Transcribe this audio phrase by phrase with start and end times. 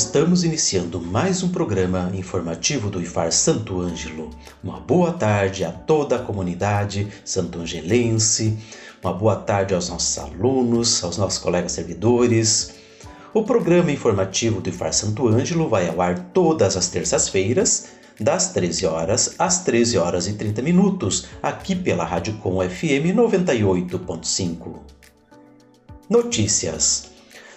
[0.00, 4.30] Estamos iniciando mais um programa informativo do IFAR Santo Ângelo.
[4.64, 8.56] Uma boa tarde a toda a comunidade santo-angelense,
[9.04, 12.72] uma boa tarde aos nossos alunos, aos nossos colegas servidores.
[13.34, 17.88] O programa informativo do IFAR Santo Ângelo vai ao ar todas as terças-feiras,
[18.18, 24.78] das 13 horas às 13 horas e 30 minutos, aqui pela Rádio Com FM 98.5.
[26.08, 27.10] Notícias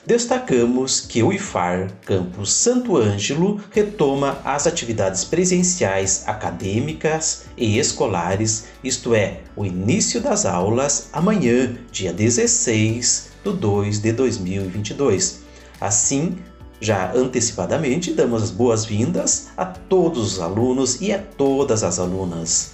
[0.06, 9.16] destacamos que o IFAR Campus Santo Ângelo retoma as atividades presenciais acadêmicas e escolares, isto
[9.16, 15.42] é, o início das aulas amanhã, dia 16 de 2 de 2022.
[15.80, 16.38] Assim,
[16.82, 22.74] já antecipadamente, damos as boas-vindas a todos os alunos e a todas as alunas.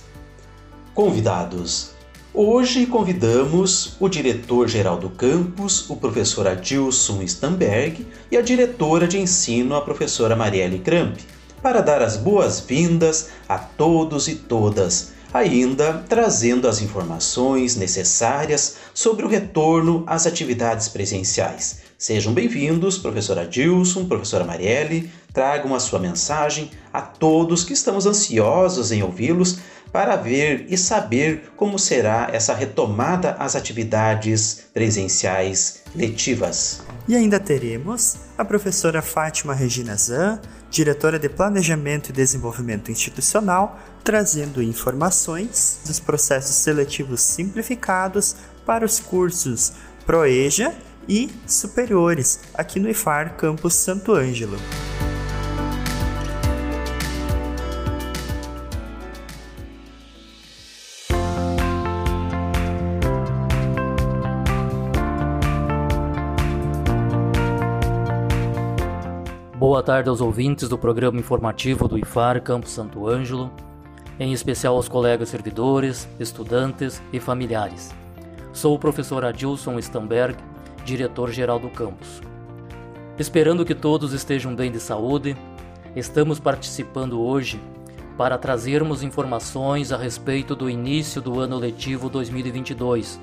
[0.95, 1.91] Convidados
[2.31, 9.75] Hoje convidamos o diretor-geral do campus, o professor Adilson Stamberg, e a diretora de ensino,
[9.75, 11.17] a professora Marielle Kramp,
[11.59, 19.27] para dar as boas-vindas a todos e todas, ainda trazendo as informações necessárias sobre o
[19.27, 21.79] retorno às atividades presenciais.
[21.97, 28.91] Sejam bem-vindos, professora Adilson, professora Marielle, tragam a sua mensagem a todos que estamos ansiosos
[28.91, 29.57] em ouvi-los
[29.91, 36.81] para ver e saber como será essa retomada às atividades presenciais letivas.
[37.07, 44.61] E ainda teremos a professora Fátima Regina Zan, diretora de Planejamento e Desenvolvimento Institucional, trazendo
[44.61, 48.35] informações dos processos seletivos simplificados
[48.65, 49.73] para os cursos
[50.05, 50.73] Proeja
[51.07, 54.57] e superiores aqui no IFAR Campus Santo Ângelo.
[69.69, 73.51] Boa tarde aos ouvintes do programa informativo do IFAR Campo Santo Ângelo,
[74.19, 77.93] em especial aos colegas servidores, estudantes e familiares.
[78.51, 80.35] Sou o professor Adilson Stamberg,
[80.83, 82.19] diretor-geral do campus.
[83.19, 85.37] Esperando que todos estejam bem de saúde,
[85.95, 87.61] estamos participando hoje
[88.17, 93.21] para trazermos informações a respeito do início do ano letivo 2022,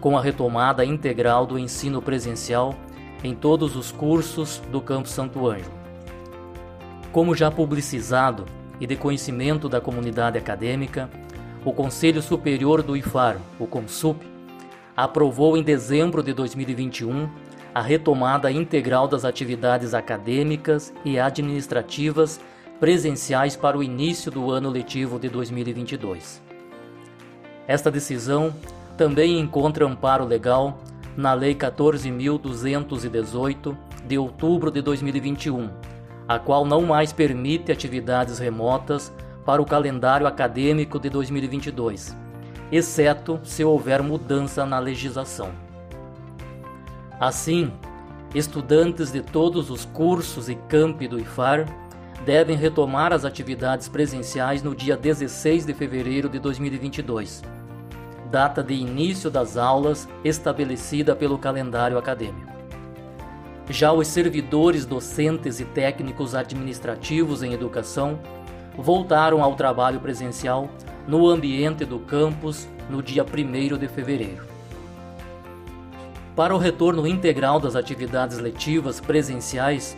[0.00, 2.74] com a retomada integral do ensino presencial
[3.22, 5.72] em todos os cursos do Campo Santo Ângelo.
[7.12, 8.44] Como já publicizado
[8.80, 11.10] e de conhecimento da comunidade acadêmica,
[11.64, 14.24] o Conselho Superior do IFAR, o CONSUP,
[14.96, 17.28] aprovou em dezembro de 2021
[17.74, 22.40] a retomada integral das atividades acadêmicas e administrativas
[22.80, 26.40] presenciais para o início do ano letivo de 2022.
[27.66, 28.54] Esta decisão
[28.96, 30.78] também encontra amparo legal
[31.18, 35.68] na Lei 14.218 de outubro de 2021,
[36.28, 39.12] a qual não mais permite atividades remotas
[39.44, 42.16] para o calendário acadêmico de 2022,
[42.70, 45.50] exceto se houver mudança na legislação.
[47.18, 47.72] Assim,
[48.32, 51.66] estudantes de todos os cursos e campi do IFAR
[52.24, 57.57] devem retomar as atividades presenciais no dia 16 de fevereiro de 2022
[58.30, 62.52] data de início das aulas estabelecida pelo calendário acadêmico.
[63.70, 68.18] Já os servidores docentes e técnicos administrativos em educação
[68.76, 70.68] voltaram ao trabalho presencial
[71.06, 74.46] no ambiente do campus no dia 1 de fevereiro.
[76.34, 79.96] Para o retorno integral das atividades letivas presenciais,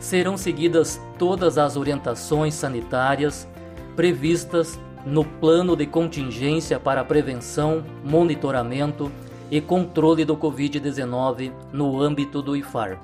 [0.00, 3.46] serão seguidas todas as orientações sanitárias
[3.94, 9.10] previstas no plano de contingência para prevenção, monitoramento
[9.50, 12.98] e controle do Covid-19 no âmbito do IFAR,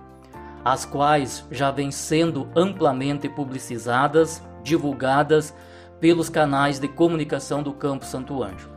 [0.65, 5.55] as quais já vêm sendo amplamente publicizadas, divulgadas
[6.01, 8.71] pelos canais de comunicação do Campo Santo Anjo.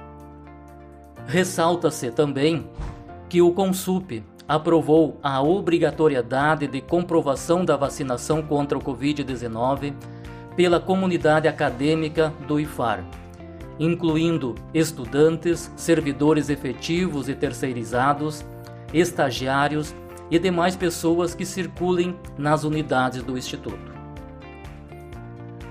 [1.26, 2.68] Ressalta-se também
[3.30, 9.94] que o Consup aprovou a obrigatoriedade de comprovação da vacinação contra o Covid-19
[10.56, 13.04] pela comunidade acadêmica do IFAR,
[13.80, 18.46] incluindo estudantes, servidores efetivos e terceirizados,
[18.94, 19.96] estagiários
[20.30, 23.94] e demais pessoas que circulem nas unidades do Instituto.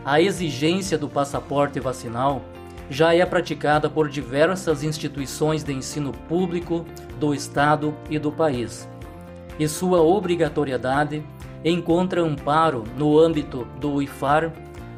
[0.05, 2.43] A exigência do passaporte vacinal
[2.91, 6.85] já é praticada por diversas instituições de ensino público
[7.19, 8.89] do Estado e do país,
[9.59, 11.25] e sua obrigatoriedade
[11.65, 14.53] encontra amparo no âmbito do IFAR,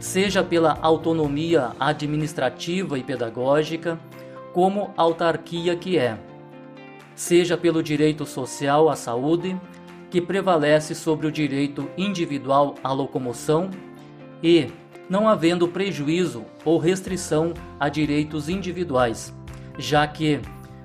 [0.04, 3.98] seja pela autonomia administrativa e pedagógica,
[4.52, 6.18] como autarquia que é,
[7.14, 9.58] seja pelo direito social à saúde,
[10.10, 13.70] que prevalece sobre o direito individual à locomoção
[14.42, 14.66] e
[15.08, 19.34] não havendo prejuízo ou restrição a direitos individuais,
[19.78, 20.38] já que,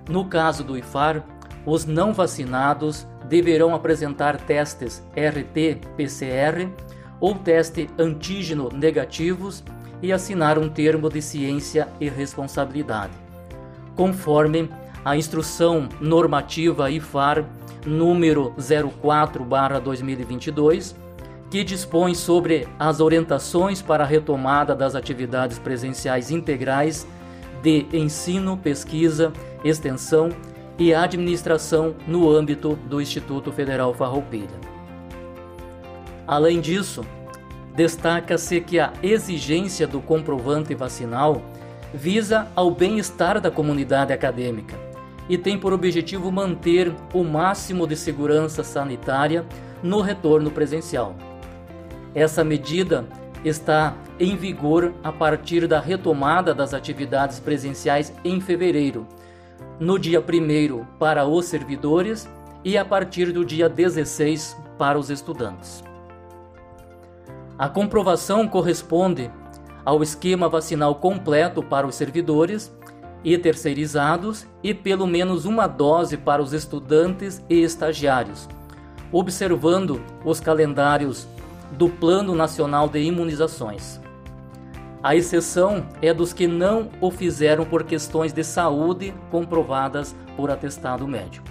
[0.10, 1.25] no caso do IFAR,
[1.66, 6.69] os não vacinados deverão apresentar testes RT-PCR
[7.19, 9.62] ou teste antígeno negativos
[10.01, 13.12] e assinar um termo de ciência e responsabilidade,
[13.95, 14.69] conforme
[15.04, 17.44] a instrução normativa IFAR
[17.86, 20.95] número 04/2022
[21.50, 27.07] que dispõe sobre as orientações para a retomada das atividades presenciais integrais
[27.63, 29.33] de ensino, pesquisa,
[29.63, 30.30] extensão
[30.77, 34.69] e administração no âmbito do Instituto Federal Farroupilha.
[36.30, 37.04] Além disso,
[37.76, 41.42] destaca-se que a exigência do comprovante vacinal
[41.92, 44.78] visa ao bem-estar da comunidade acadêmica
[45.28, 49.44] e tem por objetivo manter o máximo de segurança sanitária
[49.81, 51.16] no retorno presencial.
[52.14, 53.08] Essa medida
[53.44, 59.08] está em vigor a partir da retomada das atividades presenciais em fevereiro,
[59.80, 62.30] no dia 1 para os servidores
[62.64, 65.89] e a partir do dia 16 para os estudantes.
[67.60, 69.30] A comprovação corresponde
[69.84, 72.74] ao esquema vacinal completo para os servidores
[73.22, 78.48] e terceirizados e pelo menos uma dose para os estudantes e estagiários,
[79.12, 81.28] observando os calendários
[81.74, 84.00] do Plano Nacional de Imunizações.
[85.04, 91.06] A exceção é dos que não o fizeram por questões de saúde comprovadas por atestado
[91.06, 91.46] médico.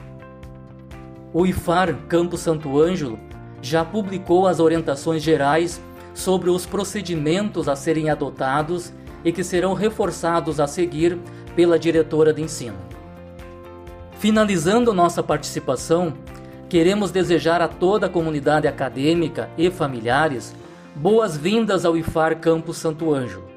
[1.34, 3.18] O IFAR Campo Santo Ângelo
[3.60, 5.78] já publicou as orientações gerais
[6.18, 8.92] sobre os procedimentos a serem adotados
[9.24, 11.18] e que serão reforçados a seguir
[11.54, 12.76] pela diretora de ensino.
[14.18, 16.14] Finalizando nossa participação,
[16.68, 20.54] Queremos desejar a toda a comunidade acadêmica e familiares
[20.94, 23.48] boas-vindas ao IFAR Campus Santo Ângelo.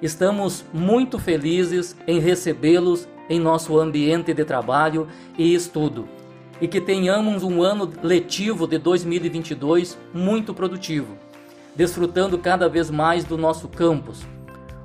[0.00, 6.08] Estamos muito felizes em recebê-los em nosso ambiente de trabalho e estudo
[6.60, 11.18] e que tenhamos um ano letivo de 2022 muito produtivo,
[11.76, 14.24] desfrutando cada vez mais do nosso campus,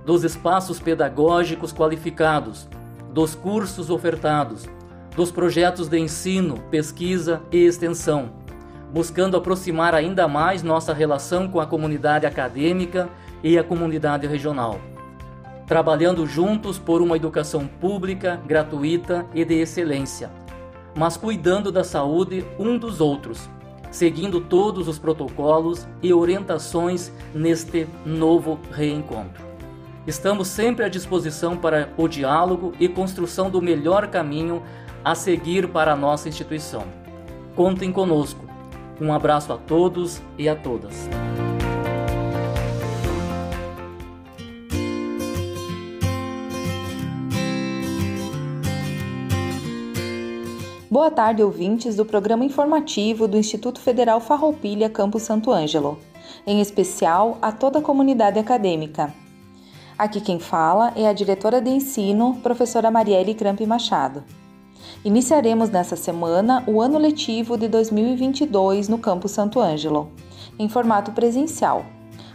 [0.06, 2.68] dos espaços pedagógicos qualificados,
[3.14, 4.68] dos cursos ofertados
[5.16, 8.30] dos projetos de ensino, pesquisa e extensão,
[8.94, 13.10] buscando aproximar ainda mais nossa relação com a comunidade acadêmica
[13.44, 14.80] e a comunidade regional,
[15.68, 20.32] trabalhando juntos por uma educação pública, gratuita e de excelência,
[20.96, 23.50] mas cuidando da saúde um dos outros,
[23.92, 29.48] seguindo todos os protocolos e orientações neste novo reencontro.
[30.08, 34.64] Estamos sempre à disposição para o diálogo e construção do melhor caminho
[35.04, 36.84] a seguir para a nossa instituição.
[37.56, 38.48] Contem conosco.
[39.00, 41.08] Um abraço a todos e a todas.
[50.92, 56.00] Boa tarde, ouvintes do programa informativo do Instituto Federal Farroupilha Campo Santo Ângelo,
[56.48, 59.14] em especial a toda a comunidade acadêmica.
[59.96, 64.24] Aqui quem fala é a diretora de ensino, professora Marielle Crampe Machado.
[65.06, 70.10] Iniciaremos nessa semana o ano letivo de 2022 no Campo Santo Ângelo,
[70.58, 71.86] em formato presencial,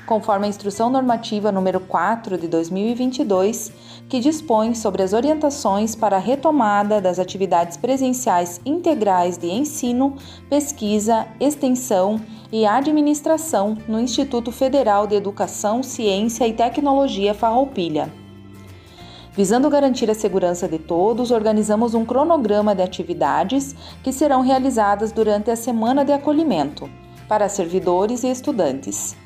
[0.06, 3.72] conforme a Instrução Normativa número 4 de 2022,
[4.08, 10.16] que dispõe sobre as orientações para a retomada das atividades presenciais integrais de ensino,
[10.48, 12.20] pesquisa, extensão
[12.52, 18.24] e administração no Instituto Federal de Educação, Ciência e Tecnologia Farroupilha
[19.36, 25.50] Visando garantir a segurança de todos, organizamos um cronograma de atividades que serão realizadas durante
[25.50, 26.88] a semana de acolhimento
[27.28, 29.16] para servidores e estudantes.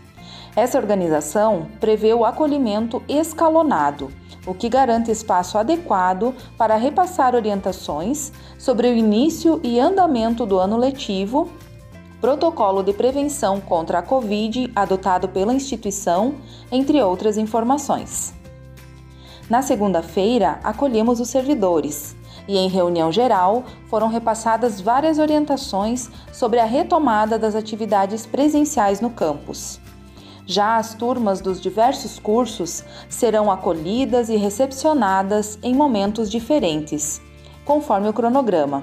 [0.58, 4.10] Essa organização prevê o acolhimento escalonado,
[4.44, 10.76] o que garante espaço adequado para repassar orientações sobre o início e andamento do ano
[10.76, 11.48] letivo,
[12.20, 16.34] protocolo de prevenção contra a Covid adotado pela instituição,
[16.72, 18.34] entre outras informações.
[19.48, 22.16] Na segunda-feira, acolhemos os servidores,
[22.48, 29.10] e em reunião geral foram repassadas várias orientações sobre a retomada das atividades presenciais no
[29.10, 29.78] campus.
[30.50, 37.20] Já as turmas dos diversos cursos serão acolhidas e recepcionadas em momentos diferentes,
[37.66, 38.82] conforme o cronograma.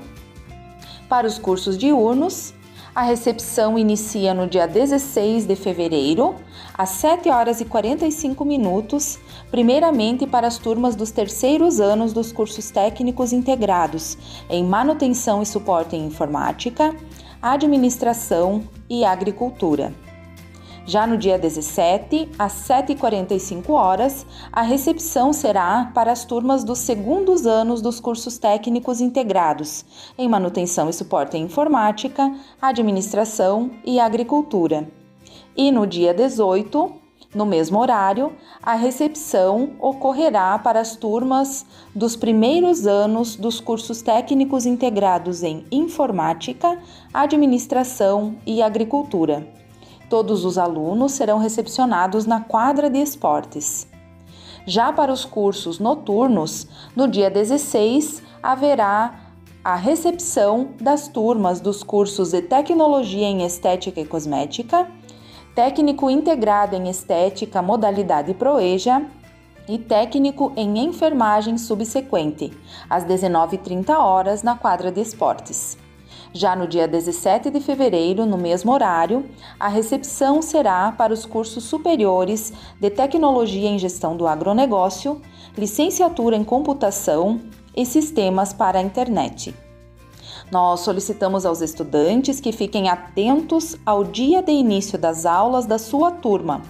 [1.10, 2.54] Para os cursos diurnos,
[2.94, 6.36] a recepção inicia no dia 16 de fevereiro,
[6.78, 9.18] às 7 horas e 45 minutos,
[9.50, 14.20] primeiramente para as turmas dos terceiros anos dos cursos técnicos integrados
[14.52, 16.96] em manutenção e suporte em informática,
[17.42, 20.05] administração e agricultura.
[20.88, 27.48] Já no dia 17, às 7h45 horas, a recepção será para as turmas dos segundos
[27.48, 29.84] anos dos cursos técnicos integrados
[30.16, 34.88] em manutenção e suporte em informática, administração e agricultura.
[35.58, 36.92] E no dia 18,
[37.34, 41.66] no mesmo horário, a recepção ocorrerá para as turmas
[41.96, 46.80] dos primeiros anos dos cursos técnicos integrados em informática,
[47.12, 49.65] administração e agricultura.
[50.10, 53.88] Todos os alunos serão recepcionados na quadra de esportes.
[54.66, 59.20] Já para os cursos noturnos, no dia 16 haverá
[59.64, 64.88] a recepção das turmas dos cursos de Tecnologia em Estética e Cosmética,
[65.56, 69.04] Técnico Integrado em Estética Modalidade Proeja
[69.68, 72.52] e Técnico em Enfermagem Subsequente,
[72.90, 75.85] às 19h30 na quadra de esportes.
[76.38, 79.26] Já no dia 17 de fevereiro, no mesmo horário,
[79.58, 85.22] a recepção será para os cursos superiores de Tecnologia em Gestão do Agronegócio,
[85.58, 87.40] Licenciatura em Computação
[87.74, 89.56] e Sistemas para a Internet.
[90.52, 96.12] Nós solicitamos aos estudantes que fiquem atentos ao dia de início das aulas da sua
[96.12, 96.64] turma,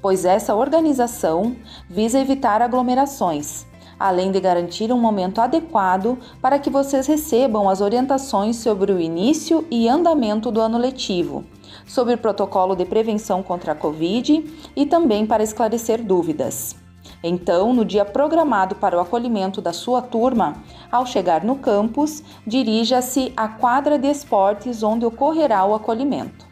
[0.00, 1.56] pois essa organização
[1.90, 3.66] visa evitar aglomerações
[3.98, 9.66] além de garantir um momento adequado para que vocês recebam as orientações sobre o início
[9.70, 11.44] e andamento do ano letivo,
[11.86, 14.44] sobre o protocolo de prevenção contra a Covid
[14.76, 16.76] e também para esclarecer dúvidas.
[17.22, 23.32] Então, no dia programado para o acolhimento da sua turma, ao chegar no campus, dirija-se
[23.36, 26.47] à quadra de esportes onde ocorrerá o acolhimento.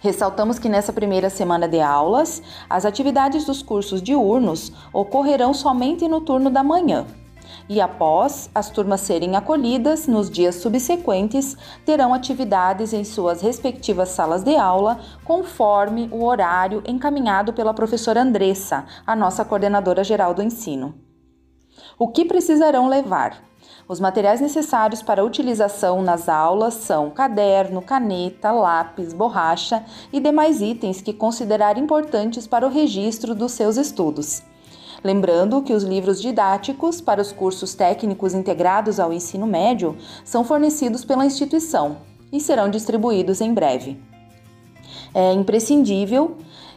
[0.00, 6.20] Ressaltamos que nessa primeira semana de aulas, as atividades dos cursos diurnos ocorrerão somente no
[6.20, 7.06] turno da manhã.
[7.68, 14.44] E após as turmas serem acolhidas, nos dias subsequentes, terão atividades em suas respectivas salas
[14.44, 20.94] de aula, conforme o horário encaminhado pela professora Andressa, a nossa coordenadora geral do ensino.
[21.98, 23.42] O que precisarão levar?
[23.88, 31.00] Os materiais necessários para utilização nas aulas são caderno, caneta, lápis, borracha e demais itens
[31.00, 34.42] que considerar importantes para o registro dos seus estudos.
[35.04, 41.04] Lembrando que os livros didáticos para os cursos técnicos integrados ao ensino médio são fornecidos
[41.04, 41.98] pela instituição
[42.32, 44.02] e serão distribuídos em breve.
[45.14, 46.36] É imprescindível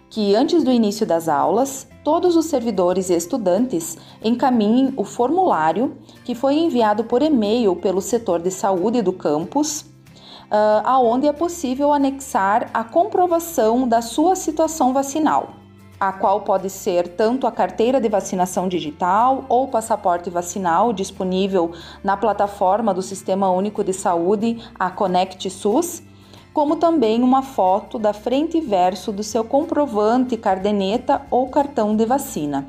[0.09, 6.33] que antes do início das aulas, todos os servidores e estudantes encaminhem o formulário que
[6.33, 12.69] foi enviado por e-mail pelo setor de saúde do campus, uh, aonde é possível anexar
[12.73, 15.51] a comprovação da sua situação vacinal,
[15.99, 21.71] a qual pode ser tanto a carteira de vacinação digital ou passaporte vacinal disponível
[22.03, 26.08] na plataforma do Sistema Único de Saúde, a Conect SUS
[26.53, 32.05] como também uma foto da frente e verso do seu comprovante, cardeneta ou cartão de
[32.05, 32.67] vacina.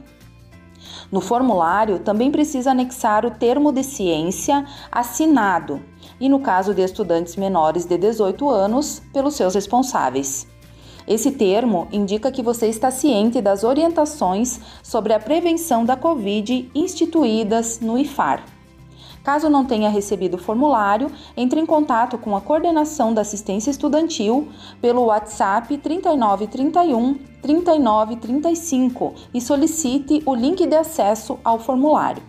[1.10, 5.82] No formulário, também precisa anexar o termo de ciência assinado
[6.20, 10.46] e, no caso de estudantes menores de 18 anos, pelos seus responsáveis.
[11.08, 17.80] Esse termo indica que você está ciente das orientações sobre a prevenção da Covid instituídas
[17.80, 18.59] no IFAR.
[19.22, 24.48] Caso não tenha recebido o formulário, entre em contato com a coordenação da assistência estudantil
[24.80, 32.22] pelo WhatsApp 3931 3935 e solicite o link de acesso ao formulário.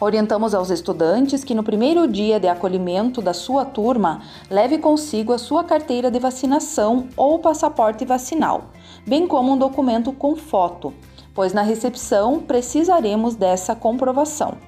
[0.00, 5.38] Orientamos aos estudantes que no primeiro dia de acolhimento da sua turma, leve consigo a
[5.38, 8.70] sua carteira de vacinação ou passaporte vacinal,
[9.04, 10.94] bem como um documento com foto,
[11.34, 14.67] pois na recepção precisaremos dessa comprovação.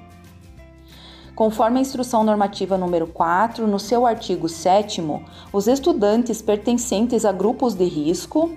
[1.40, 5.02] Conforme a Instrução Normativa número 4, no seu artigo 7
[5.50, 8.50] os estudantes pertencentes a grupos de risco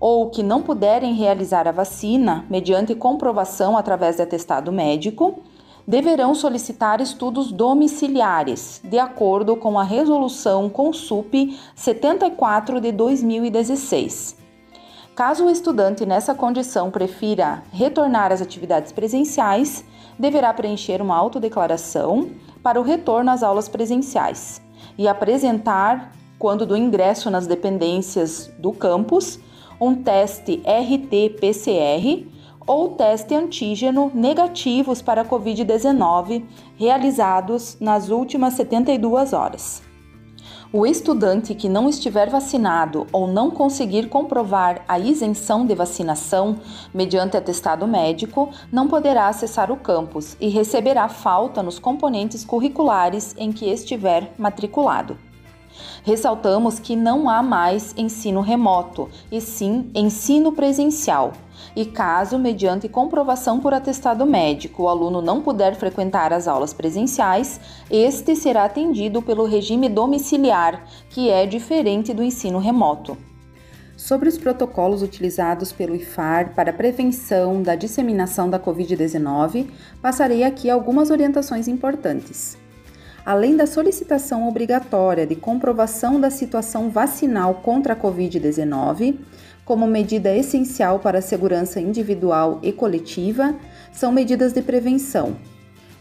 [0.00, 5.38] ou que não puderem realizar a vacina mediante comprovação através de atestado médico,
[5.86, 14.36] deverão solicitar estudos domiciliares, de acordo com a Resolução CONSUP 74 de 2016.
[15.14, 19.84] Caso o estudante nessa condição prefira retornar às atividades presenciais,
[20.18, 22.30] deverá preencher uma autodeclaração
[22.62, 24.60] para o retorno às aulas presenciais
[24.96, 29.38] e apresentar, quando do ingresso nas dependências do campus,
[29.80, 32.26] um teste RT-PCR
[32.66, 36.44] ou teste antígeno negativos para a Covid-19
[36.76, 39.87] realizados nas últimas 72 horas.
[40.70, 46.58] O estudante que não estiver vacinado ou não conseguir comprovar a isenção de vacinação
[46.92, 53.50] mediante atestado médico não poderá acessar o campus e receberá falta nos componentes curriculares em
[53.50, 55.16] que estiver matriculado.
[56.04, 61.32] Ressaltamos que não há mais ensino remoto, e sim ensino presencial.
[61.78, 67.60] E caso, mediante comprovação por atestado médico, o aluno não puder frequentar as aulas presenciais,
[67.88, 73.16] este será atendido pelo regime domiciliar, que é diferente do ensino remoto.
[73.96, 79.68] Sobre os protocolos utilizados pelo IFAR para prevenção da disseminação da Covid-19,
[80.02, 82.58] passarei aqui algumas orientações importantes
[83.28, 89.18] além da solicitação obrigatória de comprovação da situação vacinal contra a Covid-19,
[89.68, 93.54] como medida essencial para a segurança individual e coletiva,
[93.92, 95.36] são medidas de prevenção.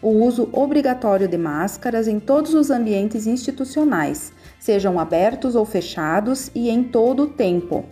[0.02, 6.70] O uso obrigatório de máscaras em todos os ambientes institucionais, sejam abertos ou fechados e
[6.70, 7.84] em todo o tempo.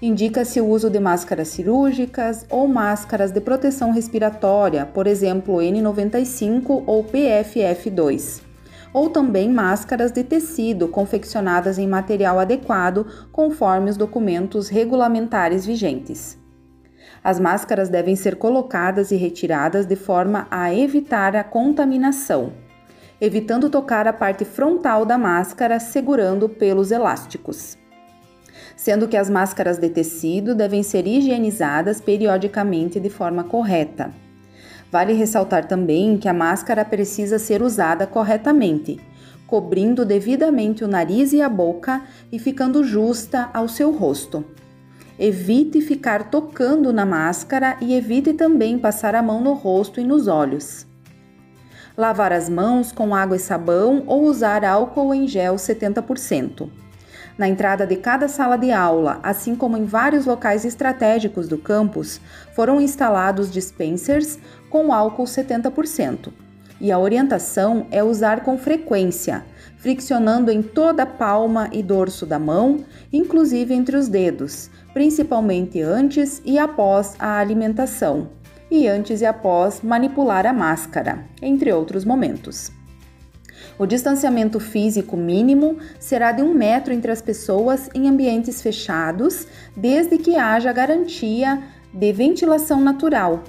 [0.00, 7.04] Indica-se o uso de máscaras cirúrgicas ou máscaras de proteção respiratória, por exemplo, N95 ou
[7.04, 8.48] PFF2
[8.92, 16.38] ou também máscaras de tecido confeccionadas em material adequado conforme os documentos regulamentares vigentes.
[17.22, 22.52] As máscaras devem ser colocadas e retiradas de forma a evitar a contaminação,
[23.20, 27.76] evitando tocar a parte frontal da máscara segurando pelos elásticos.
[28.74, 34.10] Sendo que as máscaras de tecido devem ser higienizadas periodicamente de forma correta.
[34.90, 38.98] Vale ressaltar também que a máscara precisa ser usada corretamente,
[39.46, 44.44] cobrindo devidamente o nariz e a boca e ficando justa ao seu rosto.
[45.18, 50.26] Evite ficar tocando na máscara e evite também passar a mão no rosto e nos
[50.26, 50.86] olhos.
[51.96, 56.70] Lavar as mãos com água e sabão ou usar álcool em gel 70%.
[57.36, 62.20] Na entrada de cada sala de aula, assim como em vários locais estratégicos do campus,
[62.54, 64.38] foram instalados dispensers
[64.70, 66.32] com álcool 70%.
[66.80, 69.44] E a orientação é usar com frequência,
[69.76, 76.40] friccionando em toda a palma e dorso da mão, inclusive entre os dedos, principalmente antes
[76.42, 78.30] e após a alimentação,
[78.70, 82.72] e antes e após manipular a máscara, entre outros momentos.
[83.78, 90.16] O distanciamento físico mínimo será de um metro entre as pessoas em ambientes fechados, desde
[90.16, 93.42] que haja garantia de ventilação natural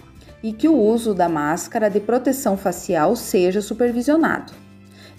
[0.43, 4.53] e que o uso da máscara de proteção facial seja supervisionado.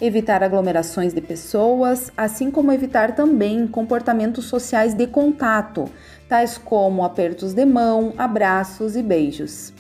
[0.01, 5.89] Evitar aglomerações de pessoas, assim como evitar também comportamentos sociais de contato,
[6.29, 9.73] tais como apertos de mão, abraços e beijos.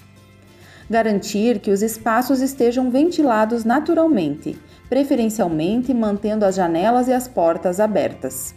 [0.88, 4.58] Garantir que os espaços estejam ventilados naturalmente
[4.92, 8.54] preferencialmente mantendo as janelas e as portas abertas.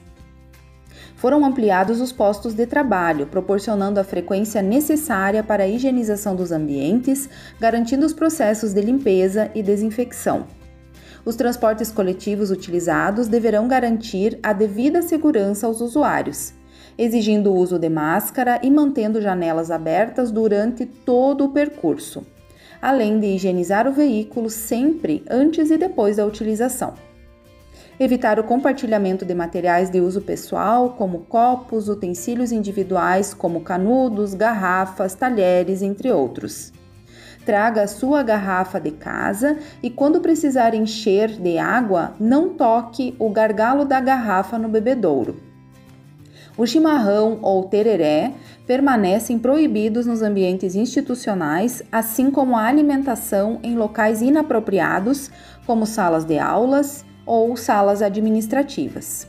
[1.15, 7.29] Foram ampliados os postos de trabalho, proporcionando a frequência necessária para a higienização dos ambientes,
[7.59, 10.45] garantindo os processos de limpeza e desinfecção.
[11.23, 16.53] Os transportes coletivos utilizados deverão garantir a devida segurança aos usuários,
[16.97, 22.25] exigindo o uso de máscara e mantendo janelas abertas durante todo o percurso
[22.85, 26.93] além de higienizar o veículo sempre antes e depois da utilização.
[27.97, 35.15] Evitar o compartilhamento de materiais de uso pessoal, como copos, utensílios individuais, como canudos, garrafas,
[35.15, 36.73] talheres, entre outros.
[37.45, 43.29] Traga a sua garrafa de casa e, quando precisar encher de água, não toque o
[43.29, 45.37] gargalo da garrafa no bebedouro.
[46.57, 48.33] O chimarrão ou tereré
[48.67, 55.31] permanecem proibidos nos ambientes institucionais, assim como a alimentação em locais inapropriados,
[55.65, 59.27] como salas de aulas ou salas administrativas.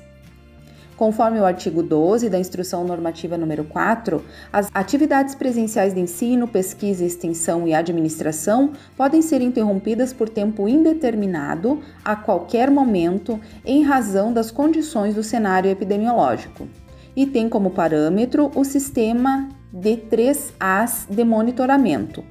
[0.96, 7.04] Conforme o artigo 12 da Instrução Normativa número 4, as atividades presenciais de ensino, pesquisa,
[7.04, 14.50] extensão e administração podem ser interrompidas por tempo indeterminado a qualquer momento em razão das
[14.50, 16.66] condições do cenário epidemiológico
[17.14, 22.24] e tem como parâmetro o sistema de 3As de monitoramento,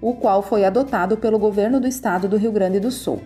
[0.00, 3.20] o qual foi adotado pelo governo do estado do Rio Grande do Sul.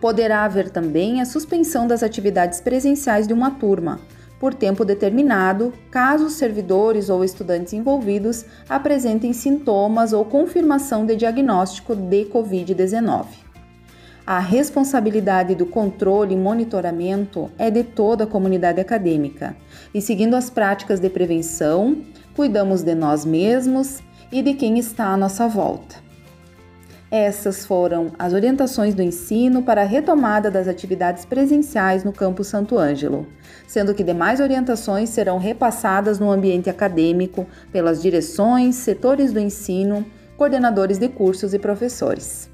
[0.00, 4.00] Poderá haver também a suspensão das atividades presenciais de uma turma,
[4.38, 11.96] por tempo determinado, caso os servidores ou estudantes envolvidos apresentem sintomas ou confirmação de diagnóstico
[11.96, 13.24] de Covid-19.
[14.26, 19.56] A responsabilidade do controle e monitoramento é de toda a comunidade acadêmica,
[19.94, 21.98] e seguindo as práticas de prevenção,
[22.36, 26.03] cuidamos de nós mesmos e de quem está à nossa volta.
[27.16, 32.76] Essas foram as orientações do ensino para a retomada das atividades presenciais no campus Santo
[32.76, 33.24] Ângelo,
[33.68, 40.04] sendo que demais orientações serão repassadas no ambiente acadêmico pelas direções, setores do ensino,
[40.36, 42.50] coordenadores de cursos e professores.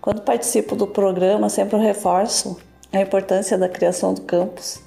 [0.00, 2.56] Quando participo do programa, sempre reforço
[2.92, 4.80] a importância da criação do campus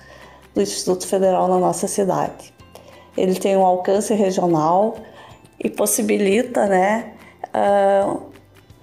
[0.55, 2.52] do Instituto Federal na nossa cidade
[3.17, 4.97] ele tem um alcance regional
[5.59, 7.13] e possibilita, né,
[7.53, 8.21] uh,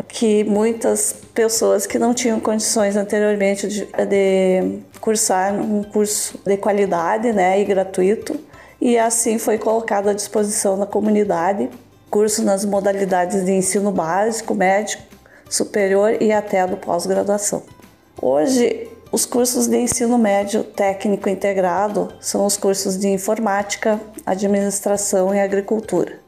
[0.09, 7.33] que muitas pessoas que não tinham condições anteriormente de, de cursar um curso de qualidade,
[7.33, 8.39] né, e gratuito,
[8.81, 11.69] e assim foi colocado à disposição da comunidade
[12.11, 14.99] curso nas modalidades de ensino básico, médio,
[15.49, 17.63] superior e até do pós-graduação.
[18.21, 25.41] Hoje os cursos de ensino médio técnico integrado são os cursos de informática, administração e
[25.41, 26.21] agricultura.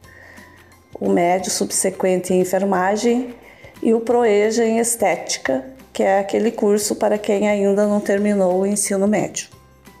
[0.99, 3.33] O médio subsequente em enfermagem
[3.81, 8.65] e o proeja em estética, que é aquele curso para quem ainda não terminou o
[8.65, 9.47] ensino médio.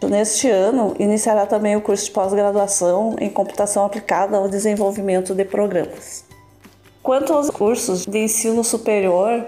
[0.09, 6.25] Neste ano, iniciará também o curso de pós-graduação em computação aplicada ao desenvolvimento de programas.
[7.01, 9.45] Quanto aos cursos de ensino superior,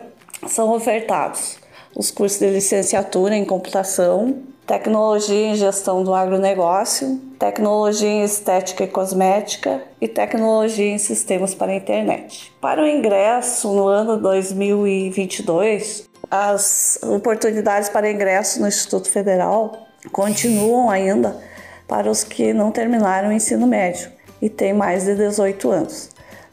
[0.47, 1.64] são ofertados
[1.95, 4.35] os cursos de licenciatura em computação,
[4.67, 11.71] tecnologia em gestão do agronegócio, tecnologia em estética e cosmética e tecnologia em sistemas para
[11.71, 12.51] a internet.
[12.59, 21.39] Para o ingresso no ano 2022, as oportunidades para ingresso no Instituto Federal continuam ainda
[21.87, 26.09] para os que não terminaram o ensino médio e têm mais de 18 anos.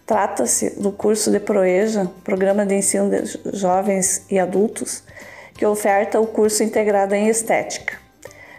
[0.07, 5.02] Trata-se do curso de Proeja, Programa de Ensino de Jovens e Adultos,
[5.62, 7.96] que oferta o curso integrado em Estética,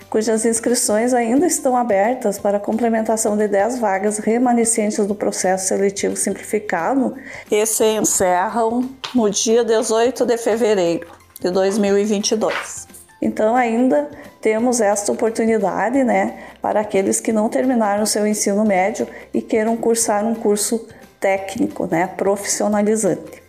[0.09, 7.13] cujas inscrições ainda estão abertas para complementação de 10 vagas remanescentes do processo seletivo simplificado
[7.51, 11.11] e se encerram no dia 18 de fevereiro
[11.41, 12.87] de 2022.
[13.21, 19.41] Então ainda temos esta oportunidade, né, para aqueles que não terminaram seu ensino médio e
[19.41, 20.87] queiram cursar um curso
[21.19, 23.43] técnico, né, profissionalizante.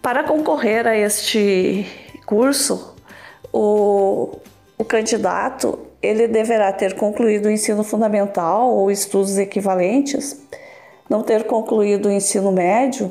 [0.00, 1.86] Para concorrer a este
[2.26, 2.94] curso,
[3.52, 4.38] o,
[4.78, 10.40] o candidato ele deverá ter concluído o ensino fundamental ou estudos equivalentes,
[11.08, 13.10] não ter concluído o ensino médio,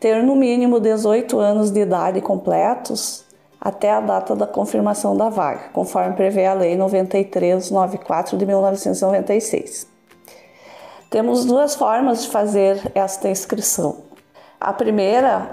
[0.00, 3.24] ter no mínimo 18 anos de idade completos
[3.60, 9.86] até a data da confirmação da vaga, conforme prevê a Lei 9394 de 1996.
[11.10, 13.96] Temos duas formas de fazer esta inscrição.
[14.60, 15.50] A primeira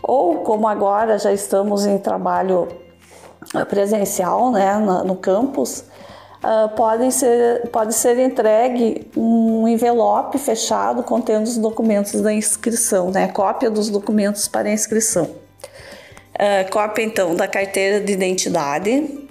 [0.01, 2.67] Ou como agora já estamos em trabalho
[3.69, 5.85] presencial né, no campus,
[6.43, 13.27] uh, pode, ser, pode ser entregue um envelope fechado contendo os documentos da inscrição, né,
[13.27, 15.44] cópia dos documentos para inscrição.
[16.35, 19.25] Uh, cópia então da carteira de identidade,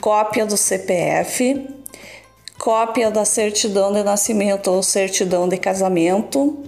[0.00, 1.66] cópia do CPF,
[2.58, 6.62] cópia da certidão de nascimento ou certidão de casamento,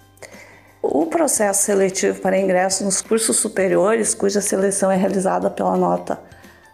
[0.88, 6.20] O processo seletivo para ingresso nos cursos superiores, cuja seleção é realizada pela nota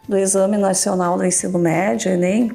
[0.06, 2.52] do Exame Nacional do Ensino Médio, Enem,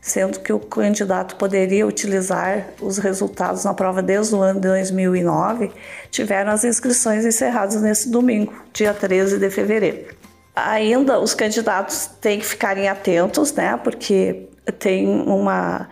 [0.00, 5.72] sendo que o candidato poderia utilizar os resultados na prova desde o ano de 2009,
[6.12, 10.14] tiveram as inscrições encerradas nesse domingo, dia 13 de fevereiro.
[10.54, 15.88] Ainda os candidatos têm que ficarem atentos, né, porque tem uma,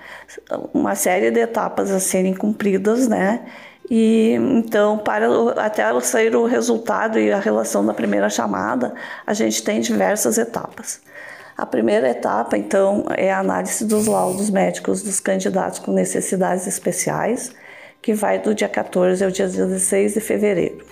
[0.72, 3.44] uma série de etapas a serem cumpridas, né,
[3.90, 5.26] e então, para
[5.64, 8.94] até sair o resultado e a relação da primeira chamada,
[9.26, 11.00] a gente tem diversas etapas.
[11.56, 17.52] A primeira etapa, então, é a análise dos laudos médicos dos candidatos com necessidades especiais,
[18.02, 20.86] que vai do dia 14 ao dia 16 de fevereiro.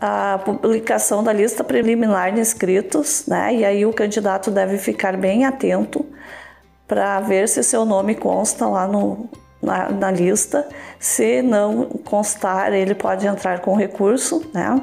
[0.00, 3.54] A publicação da lista preliminar de inscritos, né?
[3.54, 6.06] E aí o candidato deve ficar bem atento
[6.88, 9.28] para ver se seu nome consta lá no,
[9.62, 10.68] na, na lista.
[10.98, 14.80] Se não constar, ele pode entrar com recurso, né?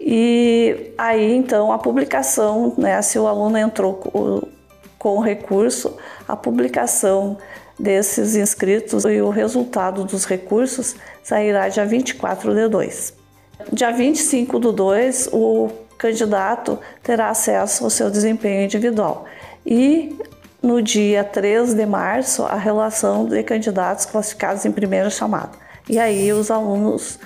[0.00, 4.42] E aí então a publicação, né, se o aluno entrou com,
[4.98, 5.96] com recurso,
[6.28, 7.38] a publicação
[7.78, 13.14] desses inscritos e o resultado dos recursos sairá dia 24 de 2.
[13.72, 19.24] Dia 25 do 2, o candidato terá acesso ao seu desempenho individual
[19.64, 20.18] e
[20.64, 25.50] no dia 3 de março a relação de candidatos classificados em primeira chamada.
[25.88, 27.18] E aí os alunos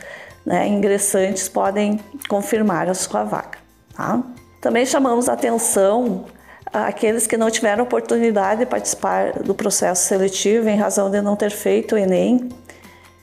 [0.44, 3.58] né, ingressantes podem confirmar a sua vaga.
[3.94, 4.20] Tá?
[4.60, 6.24] Também chamamos a atenção
[6.72, 11.50] àqueles que não tiveram oportunidade de participar do processo seletivo em razão de não ter
[11.50, 12.48] feito o Enem,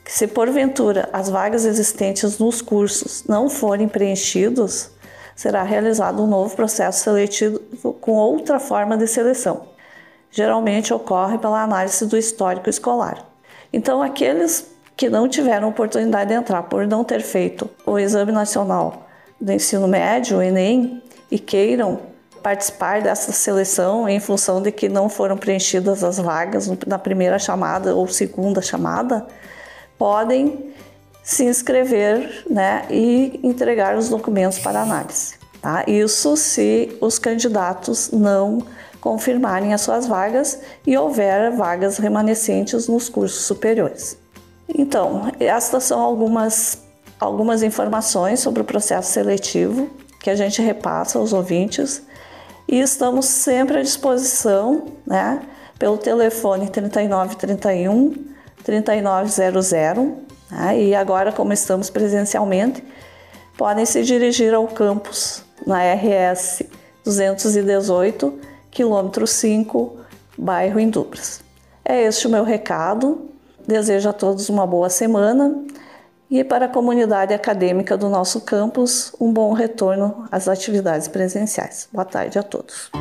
[0.03, 4.91] que se porventura as vagas existentes nos cursos não forem preenchidos,
[5.35, 7.59] será realizado um novo processo seletivo
[7.99, 9.74] com outra forma de seleção
[10.35, 13.25] geralmente ocorre pela análise do histórico escolar.
[13.71, 19.07] Então, aqueles que não tiveram oportunidade de entrar por não ter feito o Exame Nacional
[19.39, 22.01] do Ensino Médio, o Enem, e queiram
[22.43, 27.95] participar dessa seleção em função de que não foram preenchidas as vagas na primeira chamada
[27.95, 29.25] ou segunda chamada,
[29.97, 30.73] podem
[31.23, 35.35] se inscrever né, e entregar os documentos para análise.
[35.61, 35.85] Tá?
[35.87, 38.59] Isso se os candidatos não
[39.05, 44.17] confirmarem as suas vagas e houver vagas remanescentes nos cursos superiores.
[44.67, 46.79] Então, estas são algumas,
[47.19, 52.01] algumas informações sobre o processo seletivo que a gente repassa aos ouvintes
[52.67, 55.39] e estamos sempre à disposição, né,
[55.77, 59.73] pelo telefone 3931 3900,
[60.49, 62.83] né, e agora como estamos presencialmente,
[63.55, 66.63] podem se dirigir ao campus na RS
[67.03, 69.95] 218 quilômetro 5,
[70.37, 71.39] bairro Indubras.
[71.83, 73.29] É este o meu recado.
[73.65, 75.63] Desejo a todos uma boa semana
[76.29, 81.87] e para a comunidade acadêmica do nosso campus, um bom retorno às atividades presenciais.
[81.91, 82.91] Boa tarde a todos.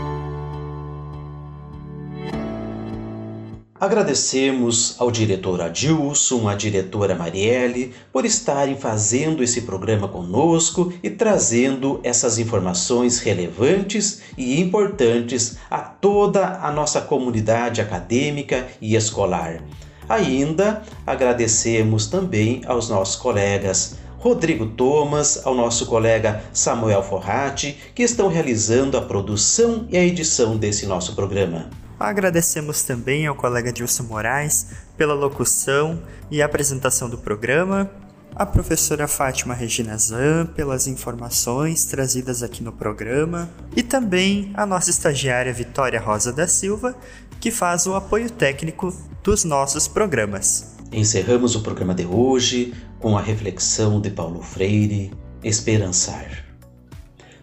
[3.85, 12.01] Agradecemos ao diretor Adilson, à diretora Marielle, por estarem fazendo esse programa conosco e trazendo
[12.03, 19.63] essas informações relevantes e importantes a toda a nossa comunidade acadêmica e escolar.
[20.09, 28.29] Ainda agradecemos também aos nossos colegas Rodrigo Thomas, ao nosso colega Samuel Forratti, que estão
[28.29, 31.84] realizando a produção e a edição desse nosso programa.
[32.05, 37.91] Agradecemos também ao colega Dilson Moraes pela locução e apresentação do programa,
[38.35, 44.91] a professora Fátima Regina Zan pelas informações trazidas aqui no programa e também a nossa
[44.91, 46.95] estagiária Vitória Rosa da Silva,
[47.41, 50.77] que faz o apoio técnico dos nossos programas.
[50.93, 55.11] Encerramos o programa de hoje com a reflexão de Paulo Freire.
[55.43, 56.45] Esperançar.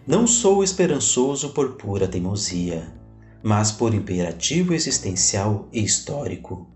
[0.06, 3.01] Não sou esperançoso por pura teimosia,
[3.42, 6.68] mas por imperativo existencial e histórico.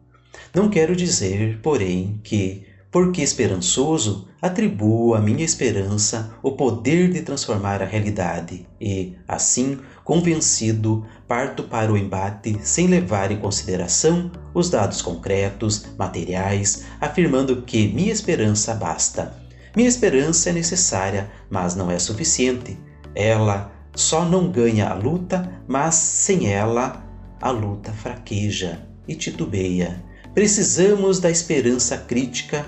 [0.55, 7.83] Não quero dizer, porém, que, porque esperançoso, atribuo à minha esperança o poder de transformar
[7.83, 15.03] a realidade e, assim, convencido, parto para o embate sem levar em consideração os dados
[15.03, 19.35] concretos, materiais, afirmando que minha esperança basta.
[19.75, 22.79] Minha esperança é necessária, mas não é suficiente.
[23.15, 27.03] Ela só não ganha a luta, mas sem ela
[27.41, 30.05] a luta fraqueja e titubeia.
[30.35, 32.67] Precisamos da esperança crítica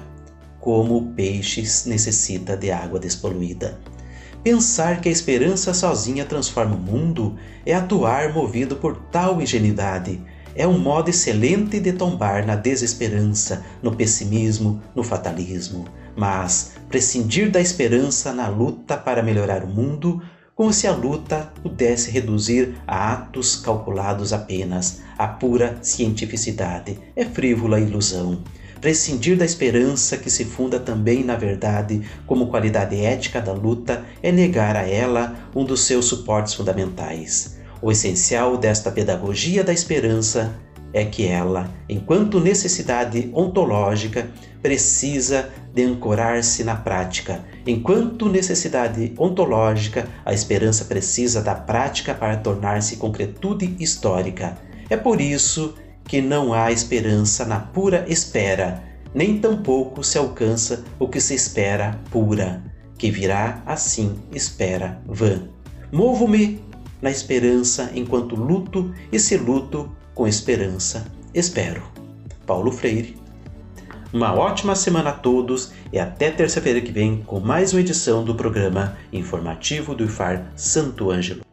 [0.59, 3.79] como o peixe necessita de água despoluída.
[4.43, 7.37] Pensar que a esperança sozinha transforma o mundo
[7.67, 10.21] é atuar movido por tal ingenuidade.
[10.55, 15.85] É um modo excelente de tombar na desesperança, no pessimismo, no fatalismo.
[16.17, 20.23] Mas prescindir da esperança na luta para melhorar o mundo,
[20.59, 27.79] como se a luta pudesse reduzir a atos calculados apenas a pura cientificidade, é frívola
[27.79, 28.43] ilusão
[28.81, 34.33] prescindir da esperança que se funda também na verdade como qualidade ética da luta é
[34.33, 37.57] negar a ela um dos seus suportes fundamentais.
[37.81, 40.57] O essencial desta pedagogia da esperança
[40.93, 44.29] é que ela, enquanto necessidade ontológica,
[44.63, 47.45] precisa de ancorar-se na prática.
[47.67, 54.57] Enquanto necessidade ontológica, a esperança precisa da prática para tornar-se concretude histórica.
[54.91, 55.75] É por isso
[56.05, 58.83] que não há esperança na pura espera,
[59.15, 62.63] nem tampouco se alcança o que se espera pura,
[62.97, 65.49] que virá assim espera vã.
[65.93, 66.63] Movo-me
[67.01, 71.81] na esperança enquanto luto, e se luto com esperança, espero.
[72.45, 73.17] Paulo Freire.
[74.13, 78.35] Uma ótima semana a todos e até terça-feira que vem com mais uma edição do
[78.35, 81.48] programa informativo do IFAR Santo Ângelo.